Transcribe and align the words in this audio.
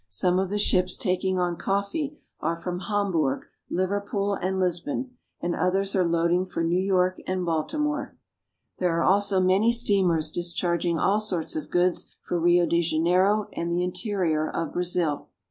Some 0.09 0.39
of 0.39 0.49
the 0.49 0.57
ships 0.57 0.97
taking 0.97 1.37
on 1.37 1.57
coffee 1.57 2.17
are 2.39 2.55
from 2.55 2.79
Hamburg, 2.79 3.45
Liverpool, 3.69 4.33
and 4.33 4.57
Lisbon, 4.59 5.15
and 5.41 5.55
others 5.55 5.95
are 5.95 6.03
loading 6.03 6.43
for 6.47 6.63
New 6.63 6.81
York 6.81 7.19
and 7.27 7.45
Baltimore. 7.45 8.17
There 8.79 8.89
There 8.89 9.01
is 9.01 9.05
coffee 9.29 9.35
everywhere." 9.35 9.43
272 9.43 9.45
BRAZIL. 9.45 9.45
are 9.45 9.45
also 9.45 9.45
many 9.45 9.71
steamers 9.71 10.31
discharging 10.31 10.97
all 10.97 11.19
sorts 11.19 11.55
of 11.55 11.69
goods 11.69 12.07
for 12.21 12.39
Rio 12.39 12.65
de 12.65 12.81
Janeiro 12.81 13.47
and 13.53 13.71
the 13.71 13.83
interior 13.83 14.49
of 14.49 14.73
Brazil. 14.73 15.27